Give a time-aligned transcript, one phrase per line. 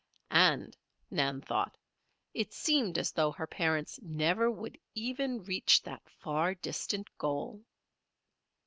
[0.31, 0.75] And,
[1.11, 1.77] Nan thought,
[2.33, 7.61] it seemed as though her parents never would even reach that far distant goal.